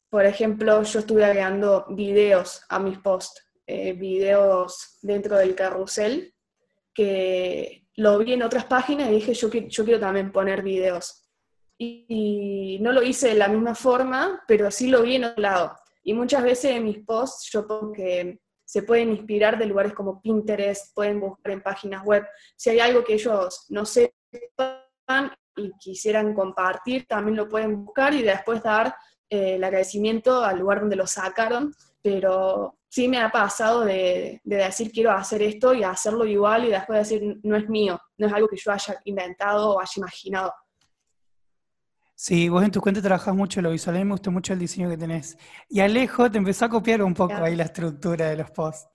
por 0.10 0.25
ejemplo, 0.25 0.81
yo 0.84 1.00
estuve 1.00 1.25
agregando 1.25 1.86
videos 1.89 2.63
a 2.69 2.79
mis 2.79 2.98
posts, 3.00 3.41
eh, 3.67 3.93
videos 3.93 4.98
dentro 5.01 5.38
del 5.38 5.55
carrusel, 5.55 6.34
que 6.93 7.88
lo 7.95 8.17
vi 8.19 8.34
en 8.34 8.43
otras 8.43 8.65
páginas 8.65 9.10
y 9.10 9.15
dije, 9.15 9.34
yo, 9.34 9.50
yo 9.50 9.84
quiero 9.84 10.00
también 10.00 10.31
poner 10.31 10.62
videos. 10.62 11.24
Y, 11.77 12.05
y, 12.07 12.79
no 12.79 12.93
lo 12.93 13.03
hice 13.03 13.29
de 13.29 13.36
la 13.36 13.50
misma 13.50 13.75
forma, 13.75 14.41
pero 14.48 14.72
sí 14.72 14.88
lo 14.88 15.01
vi 15.01 15.15
en 15.15 15.25
otro 15.25 15.41
lado. 15.41 15.75
Y 16.05 16.13
muchas 16.13 16.43
veces 16.43 16.71
en 16.71 16.83
mis 16.83 17.00
posts 17.00 17.50
yo 17.51 17.65
pongo 17.65 17.91
que 17.91 18.39
se 18.63 18.83
pueden 18.83 19.09
inspirar 19.09 19.57
de 19.57 19.65
lugares 19.65 19.93
como 19.93 20.21
Pinterest, 20.21 20.93
pueden 20.93 21.19
buscar 21.19 21.51
en 21.51 21.63
páginas 21.63 22.05
web. 22.05 22.25
Si 22.55 22.69
hay 22.69 22.79
algo 22.79 23.03
que 23.03 23.15
ellos 23.15 23.65
no 23.69 23.85
sepan 23.85 25.31
y 25.55 25.71
quisieran 25.79 26.35
compartir, 26.35 27.07
también 27.07 27.38
lo 27.38 27.50
pueden 27.50 27.83
buscar 27.83 28.13
y 28.13 28.21
después 28.21 28.62
dar 28.62 28.95
eh, 29.29 29.55
el 29.55 29.63
agradecimiento 29.63 30.43
al 30.43 30.59
lugar 30.59 30.81
donde 30.81 30.95
lo 30.95 31.07
sacaron. 31.07 31.74
Pero 32.03 32.77
sí 32.88 33.07
me 33.07 33.17
ha 33.19 33.31
pasado 33.31 33.83
de, 33.83 34.41
de, 34.43 34.55
decir 34.57 34.91
quiero 34.91 35.09
hacer 35.09 35.41
esto 35.41 35.74
y 35.74 35.83
hacerlo 35.83 36.24
igual 36.24 36.65
y 36.65 36.69
después 36.69 37.00
decir 37.00 37.39
no 37.41 37.55
es 37.55 37.67
mío, 37.67 38.00
no 38.17 38.27
es 38.27 38.33
algo 38.33 38.47
que 38.47 38.57
yo 38.57 38.71
haya 38.71 39.01
inventado 39.05 39.71
o 39.71 39.79
haya 39.79 39.93
imaginado. 39.97 40.53
Sí, 42.15 42.48
vos 42.48 42.63
en 42.63 42.72
tu 42.72 42.79
cuenta 42.79 43.01
trabajás 43.01 43.36
mucho 43.36 43.62
lo 43.62 43.72
visual, 43.72 43.98
a 43.98 44.00
mí 44.00 44.05
me 44.05 44.12
gustó 44.12 44.31
mucho 44.31 44.53
el 44.53 44.60
diseño 44.60 44.89
que 44.89 44.98
tenés. 44.98 45.38
Y 45.69 45.81
Alejo 45.81 46.31
te 46.31 46.38
empezó 46.38 46.65
a 46.65 46.69
copiar 46.69 47.03
un 47.03 47.13
poco 47.13 47.36
ahí 47.36 47.55
la 47.55 47.65
estructura 47.65 48.29
de 48.29 48.38
los 48.38 48.51
posts. 48.51 48.88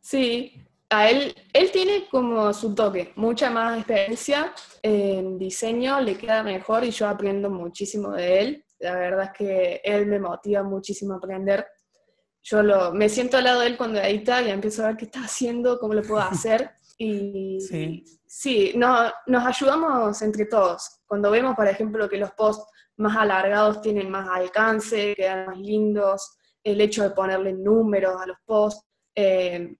Sí, 0.00 0.54
a 0.88 1.10
él, 1.10 1.34
él 1.52 1.70
tiene 1.72 2.06
como 2.08 2.52
su 2.52 2.74
toque, 2.74 3.12
mucha 3.16 3.50
más 3.50 3.76
experiencia 3.76 4.52
en 4.82 5.36
diseño, 5.36 6.00
le 6.00 6.16
queda 6.16 6.44
mejor 6.44 6.84
y 6.84 6.90
yo 6.92 7.08
aprendo 7.08 7.50
muchísimo 7.50 8.12
de 8.12 8.40
él. 8.40 8.64
La 8.78 8.94
verdad 8.96 9.24
es 9.26 9.30
que 9.36 9.80
él 9.84 10.06
me 10.06 10.20
motiva 10.20 10.62
muchísimo 10.62 11.14
a 11.14 11.16
aprender. 11.16 11.66
Yo 12.42 12.62
lo, 12.62 12.92
me 12.92 13.08
siento 13.08 13.36
al 13.36 13.44
lado 13.44 13.60
de 13.60 13.66
él 13.66 13.76
cuando 13.76 14.00
edita 14.00 14.42
y 14.42 14.50
empiezo 14.50 14.84
a 14.84 14.88
ver 14.88 14.96
qué 14.96 15.04
está 15.04 15.24
haciendo, 15.24 15.78
cómo 15.78 15.92
lo 15.92 16.02
puedo 16.02 16.20
hacer. 16.22 16.70
Y 17.02 17.58
sí, 17.62 18.04
sí 18.26 18.72
no, 18.76 19.10
nos 19.26 19.46
ayudamos 19.46 20.20
entre 20.20 20.44
todos. 20.44 21.00
Cuando 21.06 21.30
vemos, 21.30 21.56
por 21.56 21.66
ejemplo, 21.66 22.06
que 22.10 22.18
los 22.18 22.30
posts 22.32 22.70
más 22.98 23.16
alargados 23.16 23.80
tienen 23.80 24.10
más 24.10 24.28
alcance, 24.28 25.14
quedan 25.16 25.46
más 25.46 25.58
lindos, 25.58 26.36
el 26.62 26.78
hecho 26.78 27.02
de 27.02 27.10
ponerle 27.10 27.54
números 27.54 28.20
a 28.20 28.26
los 28.26 28.36
posts. 28.44 28.86
Eh, 29.14 29.74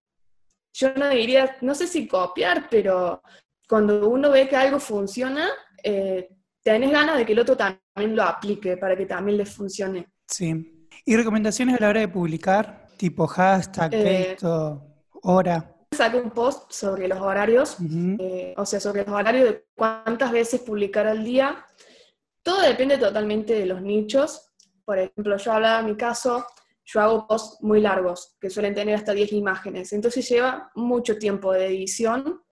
yo 0.73 0.95
no 0.95 1.11
diría, 1.11 1.59
no 1.61 1.75
sé 1.75 1.87
si 1.87 2.09
copiar, 2.09 2.69
pero 2.71 3.21
cuando 3.69 4.09
uno 4.09 4.31
ve 4.31 4.49
que 4.49 4.57
algo 4.57 4.81
funciona, 4.81 5.47
eh, 5.83 6.27
tenés 6.63 6.91
ganas 6.91 7.19
de 7.19 7.27
que 7.27 7.35
el 7.35 7.41
otro 7.41 7.55
también 7.55 8.17
lo 8.17 8.23
aplique 8.23 8.79
para 8.79 8.97
que 8.97 9.05
también 9.05 9.37
le 9.37 9.45
funcione. 9.45 10.07
Sí. 10.27 10.89
¿Y 11.05 11.17
recomendaciones 11.17 11.77
a 11.77 11.83
la 11.83 11.91
hora 11.91 12.01
de 12.01 12.09
publicar? 12.09 12.87
Tipo 12.97 13.27
hashtag, 13.27 13.93
eh, 13.93 14.05
texto, 14.05 14.87
hora 15.23 15.77
saqué 16.01 16.17
un 16.17 16.31
post 16.31 16.73
sobre 16.73 17.07
los 17.09 17.21
horarios, 17.21 17.77
eh, 18.19 18.55
o 18.57 18.65
sea, 18.65 18.81
sobre 18.81 19.05
los 19.05 19.15
horarios 19.15 19.45
de 19.51 19.67
cuántas 19.75 20.33
veces 20.33 20.63
publicar 20.63 21.07
al 21.07 21.23
día. 21.23 21.63
Todo 22.43 22.63
depende 22.63 22.97
totalmente 22.97 23.53
de 23.53 23.67
los 23.67 23.83
nichos. 23.83 24.51
Por 24.87 24.99
ejemplo, 24.99 25.37
yo 25.37 25.53
hablaba 25.53 25.81
en 25.81 25.87
mi 25.87 25.97
caso, 25.97 26.47
yo 26.87 27.03
hago 27.03 27.27
posts 27.27 27.63
muy 27.63 27.83
largos, 27.83 28.35
que 28.41 28.49
suelen 28.49 28.75
tener 28.75 28.95
hasta 28.95 29.13
10 29.13 29.33
imágenes. 29.33 29.93
Entonces 29.93 30.27
lleva 30.27 30.71
mucho 30.75 31.19
tiempo 31.19 31.53
de 31.53 31.67
edición 31.67 32.43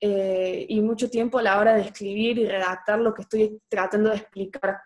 eh, 0.00 0.66
y 0.68 0.80
mucho 0.80 1.08
tiempo 1.08 1.38
a 1.38 1.42
la 1.42 1.60
hora 1.60 1.74
de 1.74 1.82
escribir 1.82 2.38
y 2.38 2.48
redactar 2.48 2.98
lo 2.98 3.14
que 3.14 3.22
estoy 3.22 3.62
tratando 3.68 4.10
de 4.10 4.16
explicar, 4.16 4.80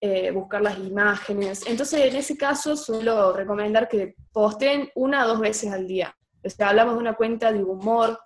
eh, 0.00 0.30
buscar 0.30 0.62
las 0.62 0.78
imágenes. 0.78 1.66
Entonces, 1.66 2.04
en 2.04 2.14
ese 2.14 2.36
caso, 2.36 2.76
suelo 2.76 3.32
recomendar 3.32 3.88
que 3.88 4.14
posteen 4.32 4.90
una 4.94 5.24
o 5.24 5.28
dos 5.28 5.40
veces 5.40 5.72
al 5.72 5.88
día 5.88 6.14
hablamos 6.60 6.94
de 6.94 7.00
una 7.00 7.14
cuenta 7.14 7.52
de 7.52 7.62
humor 7.62 8.18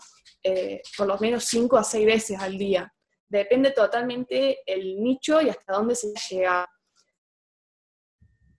eh, 0.44 0.82
por 0.96 1.06
lo 1.06 1.18
menos 1.18 1.44
5 1.44 1.76
a 1.76 1.84
6 1.84 2.06
veces 2.06 2.40
al 2.40 2.58
día. 2.58 2.92
Depende 3.28 3.70
totalmente 3.70 4.58
el 4.66 5.00
nicho 5.00 5.40
y 5.40 5.48
hasta 5.48 5.72
dónde 5.74 5.94
se 5.94 6.12
llega. 6.30 6.68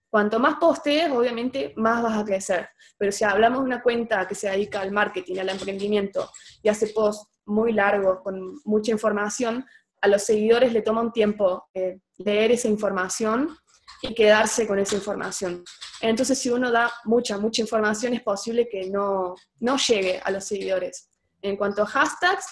Cuanto 0.10 0.40
más 0.40 0.56
postees, 0.56 1.12
obviamente, 1.12 1.74
más 1.76 2.02
vas 2.02 2.18
a 2.18 2.24
crecer. 2.24 2.70
Pero 2.98 3.12
si 3.12 3.24
hablamos 3.24 3.60
de 3.60 3.66
una 3.66 3.84
cuenta 3.84 4.28
que 4.28 4.36
se 4.36 4.50
dedica 4.50 4.82
al 4.82 4.92
marketing, 4.92 5.40
al 5.40 5.50
emprendimiento 5.50 6.30
y 6.62 6.70
hace 6.70 6.88
posts 6.88 7.28
muy 7.46 7.74
largos 7.74 8.22
con 8.22 8.62
mucha 8.64 8.92
información, 8.92 9.66
a 10.02 10.08
los 10.08 10.24
seguidores 10.24 10.72
le 10.72 10.82
toma 10.82 11.02
un 11.02 11.12
tiempo 11.12 11.68
eh, 11.74 12.00
leer 12.18 12.52
esa 12.52 12.68
información 12.68 13.50
y 14.04 14.14
quedarse 14.14 14.68
con 14.68 14.80
esa 14.80 14.96
información. 14.96 15.64
Entonces, 16.02 16.38
si 16.38 16.50
uno 16.50 16.70
da 16.72 16.92
mucha, 17.06 17.38
mucha 17.38 17.62
información, 17.62 18.14
es 18.14 18.22
posible 18.22 18.68
que 18.68 18.90
no, 18.90 19.34
no 19.62 19.78
llegue 19.78 20.20
a 20.24 20.30
los 20.30 20.44
seguidores. 20.44 21.10
En 21.42 21.56
cuanto 21.56 21.84
a 21.84 21.86
hashtags, 21.86 22.46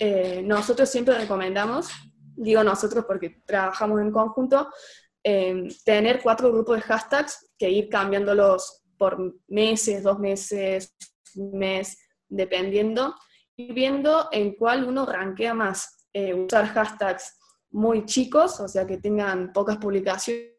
eh, 0.00 0.42
nosotros 0.44 0.88
siempre 0.90 1.16
recomendamos, 1.16 1.88
digo 2.36 2.62
nosotros 2.62 3.06
porque 3.06 3.42
trabajamos 3.46 4.02
en 4.02 4.12
conjunto, 4.12 4.68
eh, 5.24 5.66
tener 5.84 6.20
cuatro 6.22 6.52
grupos 6.52 6.76
de 6.76 6.82
hashtags 6.82 7.52
que 7.58 7.70
ir 7.70 7.88
cambiándolos 7.88 8.82
por 8.98 9.34
meses, 9.48 10.02
dos 10.02 10.18
meses, 10.18 10.94
mes, 11.34 11.96
dependiendo, 12.28 13.14
y 13.56 13.72
viendo 13.72 14.28
en 14.30 14.54
cuál 14.56 14.84
uno 14.84 15.06
rankea 15.06 15.54
más. 15.54 16.06
Eh, 16.12 16.34
usar 16.34 16.66
hashtags 16.66 17.38
muy 17.70 18.04
chicos, 18.04 18.60
o 18.60 18.68
sea, 18.68 18.86
que 18.86 18.98
tengan 18.98 19.52
pocas 19.52 19.78
publicaciones 19.78 20.57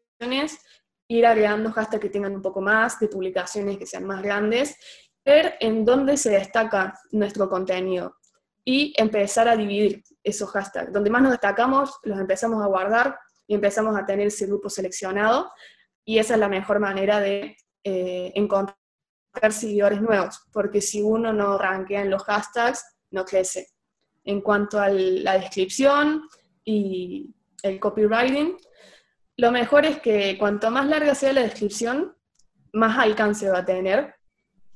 ir 1.08 1.26
agregando 1.26 1.72
hashtags 1.72 2.00
que 2.00 2.10
tengan 2.10 2.34
un 2.34 2.42
poco 2.42 2.60
más, 2.60 3.00
de 3.00 3.08
publicaciones 3.08 3.78
que 3.78 3.86
sean 3.86 4.04
más 4.04 4.22
grandes, 4.22 4.76
ver 5.24 5.54
en 5.60 5.84
dónde 5.84 6.16
se 6.16 6.30
destaca 6.30 6.94
nuestro 7.10 7.48
contenido 7.48 8.16
y 8.64 8.94
empezar 8.96 9.48
a 9.48 9.56
dividir 9.56 10.04
esos 10.22 10.50
hashtags. 10.50 10.92
Donde 10.92 11.10
más 11.10 11.22
nos 11.22 11.32
destacamos, 11.32 11.98
los 12.04 12.18
empezamos 12.18 12.62
a 12.62 12.68
guardar 12.68 13.18
y 13.46 13.54
empezamos 13.54 13.98
a 13.98 14.06
tener 14.06 14.28
ese 14.28 14.46
grupo 14.46 14.70
seleccionado 14.70 15.50
y 16.04 16.18
esa 16.18 16.34
es 16.34 16.40
la 16.40 16.48
mejor 16.48 16.78
manera 16.78 17.18
de 17.20 17.56
eh, 17.82 18.32
encontrar 18.34 18.76
seguidores 19.50 20.00
nuevos, 20.00 20.42
porque 20.52 20.80
si 20.80 21.02
uno 21.02 21.32
no 21.32 21.58
rankea 21.58 22.02
en 22.02 22.10
los 22.10 22.22
hashtags, 22.24 22.84
no 23.10 23.24
crece. 23.24 23.68
En 24.24 24.42
cuanto 24.42 24.78
a 24.78 24.88
la 24.88 25.38
descripción 25.38 26.28
y 26.64 27.34
el 27.62 27.80
copywriting, 27.80 28.56
lo 29.40 29.50
mejor 29.50 29.86
es 29.86 30.00
que 30.00 30.36
cuanto 30.36 30.70
más 30.70 30.86
larga 30.86 31.14
sea 31.14 31.32
la 31.32 31.40
descripción, 31.40 32.14
más 32.74 32.98
alcance 32.98 33.48
va 33.48 33.60
a 33.60 33.64
tener. 33.64 34.14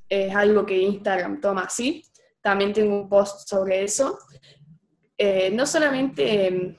Es 0.08 0.34
algo 0.34 0.64
que 0.64 0.78
Instagram 0.78 1.38
toma 1.42 1.64
así. 1.64 2.02
También 2.40 2.72
tengo 2.72 2.96
un 2.96 3.06
post 3.06 3.46
sobre 3.46 3.84
eso. 3.84 4.18
Eh, 5.18 5.50
no 5.50 5.66
solamente 5.66 6.46
em, 6.46 6.76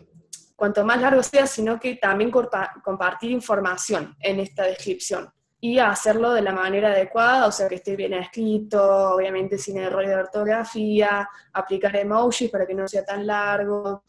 cuanto 0.56 0.84
más 0.84 1.00
largo 1.00 1.22
sea, 1.22 1.46
sino 1.46 1.80
que 1.80 1.98
también 1.98 2.32
compartir 2.32 3.30
información 3.30 4.16
en 4.20 4.40
esta 4.40 4.64
descripción. 4.64 5.32
y 5.62 5.80
hacerlo 5.80 6.34
de 6.34 6.44
la 6.44 6.52
manera 6.52 6.90
adecuada, 6.92 7.48
o 7.48 7.52
sea, 7.52 7.68
que 7.68 7.76
esté 7.76 7.96
bien 7.96 8.14
escrito, 8.14 9.16
obviamente 9.16 9.58
sin 9.58 9.78
errores 9.78 10.10
de 10.10 10.16
ortografía, 10.16 11.28
aplicar 11.54 11.96
emojis 11.96 12.52
para 12.52 12.68
que 12.68 12.76
no 12.76 12.88
sea 12.88 13.04
tan 13.04 13.26
largo, 13.26 14.04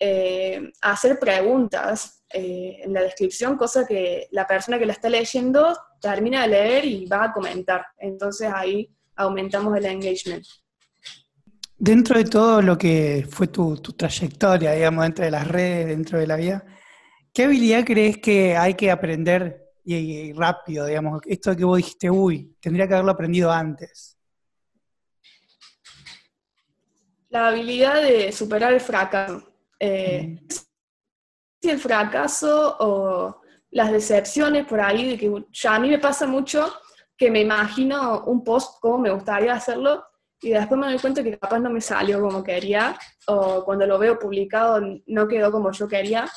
eh, 0.00 0.72
hacer 0.80 1.18
preguntas 1.20 2.15
eh, 2.32 2.80
en 2.82 2.92
la 2.92 3.02
descripción, 3.02 3.56
cosa 3.56 3.86
que 3.86 4.26
la 4.32 4.46
persona 4.46 4.78
que 4.78 4.86
la 4.86 4.92
está 4.92 5.08
leyendo 5.08 5.78
termina 6.00 6.42
de 6.42 6.48
leer 6.48 6.84
y 6.84 7.06
va 7.06 7.24
a 7.24 7.32
comentar. 7.32 7.86
Entonces 7.98 8.50
ahí 8.52 8.90
aumentamos 9.14 9.76
el 9.76 9.86
engagement. 9.86 10.44
Dentro 11.78 12.18
de 12.18 12.24
todo 12.24 12.62
lo 12.62 12.76
que 12.76 13.26
fue 13.30 13.46
tu, 13.46 13.76
trayectoria, 13.76 14.72
digamos, 14.72 15.04
dentro 15.04 15.24
de 15.24 15.30
las 15.30 15.46
redes, 15.46 15.86
dentro 15.86 16.18
de 16.18 16.26
la 16.26 16.36
vida, 16.36 16.64
¿qué 17.32 17.44
habilidad 17.44 17.84
crees 17.84 18.18
que 18.18 18.56
hay 18.56 18.74
que 18.74 18.90
aprender 18.90 19.62
y, 19.84 20.32
rápido, 20.32 20.86
digamos? 20.86 21.20
Esto 21.26 21.54
que 21.54 21.64
vos 21.64 21.76
dijiste, 21.76 22.10
uy, 22.10 22.56
tendría 22.60 22.88
que 22.88 22.94
haberlo 22.94 23.12
aprendido 23.12 23.52
antes. 23.52 24.16
La 27.28 27.48
habilidad 27.48 28.02
de 28.02 28.32
superar 28.32 28.72
el 28.72 28.80
fracaso. 28.80 29.52
Eh, 29.78 30.40
si 31.60 31.70
el 31.70 31.78
fracaso 31.78 32.76
o 32.78 33.40
las 33.70 33.92
decepciones 33.92 34.66
por 34.66 34.80
ahí, 34.80 35.10
de 35.10 35.18
que 35.18 35.44
ya 35.52 35.74
a 35.74 35.78
mí 35.78 35.88
me 35.88 35.98
pasa 35.98 36.26
mucho 36.26 36.72
que 37.16 37.30
me 37.30 37.40
imagino 37.40 38.24
un 38.24 38.44
post 38.44 38.78
como 38.80 38.98
me 38.98 39.10
gustaría 39.10 39.54
hacerlo 39.54 40.04
y 40.40 40.50
después 40.50 40.78
me 40.78 40.86
doy 40.86 40.98
cuenta 40.98 41.22
que 41.22 41.38
capaz 41.38 41.58
no 41.58 41.70
me 41.70 41.80
salió 41.80 42.20
como 42.20 42.42
quería, 42.42 42.96
o 43.26 43.64
cuando 43.64 43.86
lo 43.86 43.98
veo 43.98 44.18
publicado 44.18 44.80
no 45.06 45.26
quedó 45.26 45.50
como 45.50 45.72
yo 45.72 45.88
quería, 45.88 46.30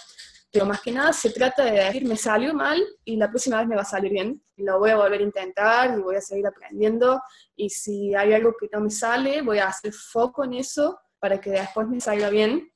pero 0.52 0.66
más 0.66 0.82
que 0.82 0.92
nada 0.92 1.12
se 1.12 1.32
trata 1.32 1.66
de 1.66 1.72
decir, 1.72 2.08
me 2.08 2.16
salió 2.16 2.54
mal 2.54 2.82
y 3.04 3.18
la 3.18 3.30
próxima 3.30 3.58
vez 3.58 3.68
me 3.68 3.76
va 3.76 3.82
a 3.82 3.86
salir 3.86 4.12
bien, 4.12 4.42
lo 4.56 4.80
voy 4.80 4.92
a 4.92 4.96
volver 4.96 5.20
a 5.20 5.24
intentar 5.24 5.98
y 5.98 6.02
voy 6.02 6.16
a 6.16 6.22
seguir 6.22 6.48
aprendiendo, 6.48 7.22
y 7.56 7.70
si 7.70 8.16
hay 8.16 8.34
algo 8.34 8.56
que 8.58 8.70
no 8.72 8.80
me 8.80 8.90
sale, 8.90 9.42
voy 9.42 9.60
a 9.60 9.68
hacer 9.68 9.94
foco 9.94 10.46
en 10.46 10.54
eso 10.54 10.98
para 11.20 11.40
que 11.40 11.52
después 11.52 11.88
me 11.88 12.00
salga 12.00 12.30
bien, 12.30 12.72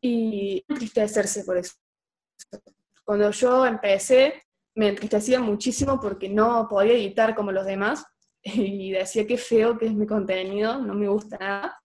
y 0.00 0.64
entristecerse 0.68 1.44
por 1.44 1.56
eso. 1.56 1.74
Cuando 3.04 3.30
yo 3.30 3.66
empecé, 3.66 4.42
me 4.74 4.88
entristecía 4.88 5.40
muchísimo 5.40 6.00
porque 6.00 6.28
no 6.28 6.66
podía 6.68 6.92
editar 6.92 7.34
como 7.34 7.52
los 7.52 7.66
demás, 7.66 8.04
y 8.42 8.92
decía 8.92 9.26
que 9.26 9.36
feo 9.36 9.76
que 9.78 9.86
es 9.86 9.92
mi 9.92 10.06
contenido, 10.06 10.78
no 10.78 10.94
me 10.94 11.08
gusta 11.08 11.36
nada. 11.38 11.80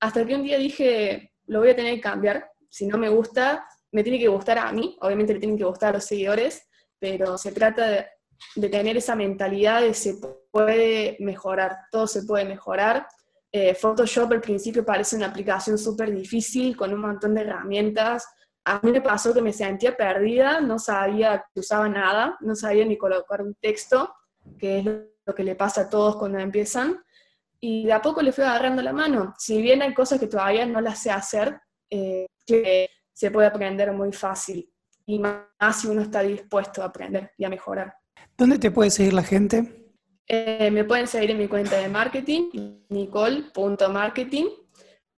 Hasta 0.00 0.26
que 0.26 0.34
un 0.34 0.42
día 0.42 0.58
dije, 0.58 1.32
lo 1.46 1.60
voy 1.60 1.70
a 1.70 1.76
tener 1.76 1.94
que 1.94 2.00
cambiar, 2.00 2.50
si 2.68 2.86
no 2.86 2.98
me 2.98 3.08
gusta, 3.08 3.66
me 3.92 4.02
tiene 4.02 4.18
que 4.18 4.28
gustar 4.28 4.58
a 4.58 4.72
mí, 4.72 4.96
obviamente 5.00 5.34
le 5.34 5.38
tienen 5.38 5.58
que 5.58 5.64
gustar 5.64 5.90
a 5.90 5.92
los 5.94 6.04
seguidores, 6.04 6.66
pero 6.98 7.36
se 7.36 7.52
trata 7.52 7.86
de, 7.88 8.06
tener 8.68 8.96
esa 8.96 9.14
mentalidad 9.14 9.82
de 9.82 9.94
se 9.94 10.14
puede 10.50 11.16
mejorar, 11.20 11.76
todo 11.90 12.06
se 12.06 12.24
puede 12.24 12.44
mejorar. 12.44 13.06
Eh, 13.54 13.74
Photoshop 13.74 14.32
al 14.32 14.40
principio 14.40 14.82
parece 14.82 15.14
una 15.14 15.26
aplicación 15.26 15.76
súper 15.76 16.10
difícil, 16.10 16.74
con 16.74 16.92
un 16.92 17.00
montón 17.00 17.34
de 17.34 17.42
herramientas. 17.42 18.26
A 18.64 18.80
mí 18.82 18.92
me 18.92 19.02
pasó 19.02 19.34
que 19.34 19.42
me 19.42 19.52
sentía 19.52 19.94
perdida, 19.94 20.60
no 20.60 20.78
sabía 20.78 21.44
que 21.52 21.60
usaba 21.60 21.86
nada, 21.88 22.38
no 22.40 22.54
sabía 22.54 22.86
ni 22.86 22.96
colocar 22.96 23.42
un 23.42 23.54
texto, 23.56 24.14
que 24.58 24.78
es 24.78 24.84
lo 24.86 25.34
que 25.34 25.44
le 25.44 25.54
pasa 25.54 25.82
a 25.82 25.90
todos 25.90 26.16
cuando 26.16 26.38
empiezan, 26.38 27.04
y 27.60 27.84
de 27.84 27.92
a 27.92 28.00
poco 28.00 28.22
le 28.22 28.32
fui 28.32 28.42
agarrando 28.42 28.80
la 28.80 28.92
mano. 28.92 29.34
Si 29.36 29.60
bien 29.60 29.82
hay 29.82 29.92
cosas 29.92 30.18
que 30.18 30.28
todavía 30.28 30.64
no 30.64 30.80
las 30.80 31.00
sé 31.00 31.10
hacer, 31.10 31.60
eh, 31.90 32.26
se 33.12 33.30
puede 33.30 33.48
aprender 33.48 33.92
muy 33.92 34.12
fácil, 34.12 34.72
y 35.04 35.18
más 35.18 35.44
si 35.80 35.88
uno 35.88 36.02
está 36.02 36.22
dispuesto 36.22 36.82
a 36.82 36.86
aprender 36.86 37.32
y 37.36 37.44
a 37.44 37.50
mejorar. 37.50 37.94
¿Dónde 38.38 38.58
te 38.58 38.70
puede 38.70 38.90
seguir 38.90 39.12
la 39.12 39.22
gente? 39.22 39.81
Eh, 40.26 40.70
me 40.70 40.84
pueden 40.84 41.06
seguir 41.06 41.32
en 41.32 41.38
mi 41.38 41.48
cuenta 41.48 41.78
de 41.78 41.88
marketing, 41.88 42.50
nicole.marketing. 42.88 44.46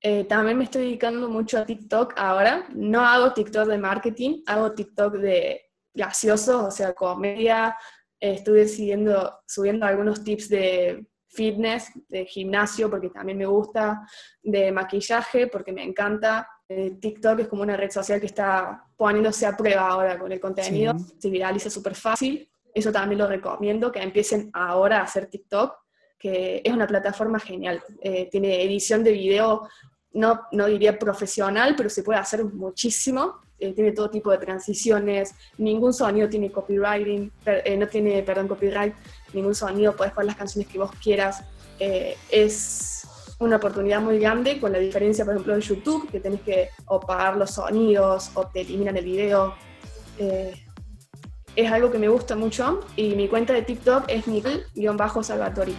Eh, 0.01 0.25
también 0.25 0.59
me 0.59 0.65
estoy 0.65 0.85
dedicando 0.85 1.29
mucho 1.29 1.59
a 1.59 1.65
TikTok 1.65 2.15
ahora. 2.17 2.67
No 2.75 3.01
hago 3.01 3.33
TikTok 3.33 3.67
de 3.69 3.79
marketing, 3.79 4.43
hago 4.47 4.73
TikTok 4.73 5.15
de 5.15 5.63
gracioso, 5.95 6.67
o 6.67 6.71
sea, 6.71 6.93
comedia, 6.93 7.77
estuve 8.21 8.67
siguiendo, 8.67 9.41
subiendo 9.47 9.87
algunos 9.87 10.25
tips 10.25 10.49
de 10.49 11.07
fitness, 11.29 11.91
de 12.09 12.25
gimnasio, 12.27 12.91
porque 12.91 13.11
también 13.11 13.39
me 13.39 13.47
gusta, 13.47 14.07
de 14.43 14.73
maquillaje, 14.73 15.47
porque 15.49 15.73
me 15.73 15.83
encanta. 15.83 16.49
Eh, 16.69 16.97
TikTok 17.01 17.41
es 17.41 17.49
como 17.49 17.63
una 17.63 17.77
red 17.77 17.91
social 17.91 18.21
que 18.21 18.27
está 18.27 18.85
poniéndose 18.97 19.47
a 19.47 19.57
prueba 19.57 19.89
ahora 19.89 20.19
con 20.19 20.33
el 20.33 20.41
contenido, 20.41 20.95
se 21.19 21.31
viraliza 21.31 21.69
súper 21.69 21.95
fácil. 21.95 22.49
Eso 22.75 22.93
también 22.93 23.21
lo 23.21 23.29
recomiendo, 23.29 23.91
que 23.91 24.03
empiecen 24.03 24.51
ahora 24.53 24.99
a 24.99 25.05
hacer 25.05 25.29
TikTok, 25.29 25.75
que 26.19 26.61
es 26.65 26.73
una 26.73 26.87
plataforma 26.87 27.39
genial. 27.39 27.83
Eh, 28.01 28.29
tiene 28.31 28.63
edición 28.63 29.05
de 29.05 29.13
video, 29.13 29.69
no, 30.13 30.43
no 30.53 30.67
diría 30.67 30.99
profesional, 30.99 31.75
pero 31.77 31.89
se 31.89 32.03
puede 32.03 32.19
hacer 32.19 32.45
muchísimo. 32.45 33.45
Eh, 33.59 33.73
tiene 33.73 33.93
todo 33.93 34.11
tipo 34.11 34.31
de 34.31 34.39
transiciones, 34.39 35.33
ningún 35.59 35.95
sonido 35.95 36.29
tiene 36.29 36.51
copywriting, 36.51 37.31
eh, 37.47 37.77
no 37.77 37.87
tiene, 37.87 38.23
perdón, 38.23 38.49
copyright, 38.49 38.95
ningún 39.33 39.55
sonido, 39.55 39.95
puedes 39.95 40.13
poner 40.13 40.27
las 40.27 40.37
canciones 40.37 40.71
que 40.71 40.79
vos 40.79 40.91
quieras. 41.03 41.45
Eh, 41.79 42.17
es 42.31 43.07
una 43.39 43.57
oportunidad 43.57 44.01
muy 44.01 44.19
grande 44.19 44.61
con 44.61 44.73
la 44.73 44.79
diferencia, 44.79 45.25
por 45.25 45.35
ejemplo, 45.35 45.55
de 45.55 45.61
YouTube, 45.61 46.11
que 46.11 46.21
tenés 46.21 46.41
que 46.43 46.71
o 46.87 46.99
pagar 47.01 47.37
los 47.37 47.53
sonidos 47.53 48.33
o 48.35 48.47
te 48.49 48.63
eliminan 48.63 48.97
el 48.97 49.05
video. 49.05 49.55
Es 51.57 51.71
algo 51.71 51.91
que 51.91 51.99
me 51.99 52.09
gusta 52.09 52.37
mucho 52.37 52.81
y 52.97 53.15
mi 53.15 53.29
cuenta 53.29 53.53
de 53.53 53.63
TikTok 53.63 54.05
es 54.09 54.27
Nicole-Salvatori. 54.27 55.75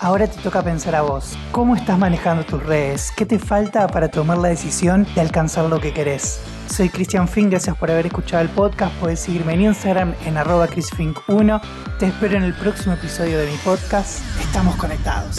Ahora 0.00 0.26
te 0.26 0.38
toca 0.42 0.62
pensar 0.62 0.94
a 0.94 1.00
vos. 1.02 1.32
¿Cómo 1.50 1.74
estás 1.74 1.98
manejando 1.98 2.44
tus 2.44 2.62
redes? 2.62 3.10
¿Qué 3.16 3.24
te 3.24 3.38
falta 3.38 3.86
para 3.86 4.08
tomar 4.08 4.36
la 4.36 4.48
decisión 4.48 5.06
de 5.14 5.22
alcanzar 5.22 5.64
lo 5.64 5.80
que 5.80 5.94
querés? 5.94 6.40
Soy 6.68 6.90
Cristian 6.90 7.26
Fink, 7.26 7.50
gracias 7.50 7.76
por 7.76 7.90
haber 7.90 8.06
escuchado 8.06 8.42
el 8.42 8.50
podcast. 8.50 8.94
Puedes 8.96 9.20
seguirme 9.20 9.54
en 9.54 9.62
Instagram 9.62 10.14
en 10.26 10.36
arroba 10.36 10.68
chrisfink1. 10.68 11.60
Te 11.98 12.06
espero 12.08 12.36
en 12.36 12.42
el 12.42 12.52
próximo 12.52 12.94
episodio 12.94 13.38
de 13.38 13.50
mi 13.50 13.56
podcast. 13.58 14.20
Estamos 14.40 14.76
conectados. 14.76 15.38